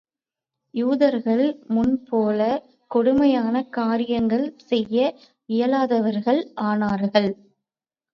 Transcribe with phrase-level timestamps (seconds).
[0.73, 1.43] யூதர்கள்
[1.67, 2.63] முன் போலக்
[2.91, 4.97] கொடுமையான காரியங்கள் செய்ய
[5.49, 7.29] இயலாதவர்களானார்கள்.